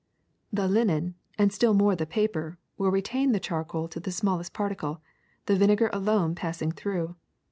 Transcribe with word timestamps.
The 0.51 0.67
linen, 0.67 1.13
SUGAR 1.37 1.43
185 1.43 1.43
and 1.43 1.53
still 1.53 1.73
more 1.75 1.95
the 1.95 2.05
paper, 2.07 2.57
will 2.75 2.89
retain 2.89 3.33
the 3.33 3.39
charcoal 3.39 3.87
to 3.89 3.99
the 3.99 4.11
smallest 4.11 4.51
particle, 4.51 4.99
the 5.45 5.55
vinegar 5.55 5.91
alone 5.93 6.33
passing 6.33 6.71
through. 6.71 7.17